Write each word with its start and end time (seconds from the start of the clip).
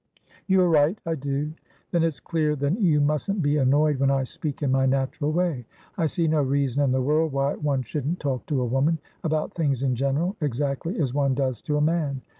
"You 0.47 0.61
are 0.61 0.67
right; 0.67 0.97
I 1.05 1.13
do." 1.13 1.53
"Then 1.91 2.01
it's 2.01 2.19
clear 2.19 2.55
that 2.55 2.81
you 2.81 2.99
mustn't 2.99 3.43
be 3.43 3.57
annoyed 3.57 3.99
when 3.99 4.09
I 4.09 4.23
speak 4.23 4.63
in 4.63 4.71
my 4.71 4.87
natural 4.87 5.31
way. 5.31 5.67
I 5.95 6.07
see 6.07 6.27
no 6.27 6.41
reason 6.41 6.81
in 6.81 6.91
the 6.91 7.03
world 7.03 7.33
why 7.33 7.53
one 7.53 7.83
shouldn't 7.83 8.19
talk 8.19 8.47
to 8.47 8.63
a 8.63 8.67
womanabout 8.67 9.53
things 9.53 9.83
in 9.83 9.93
generalexactly 9.93 10.99
as 10.99 11.13
one 11.13 11.35
does 11.35 11.61
to 11.61 11.77
a 11.77 11.81
man. 11.81 12.21